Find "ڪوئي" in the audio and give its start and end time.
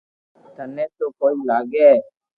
1.19-1.35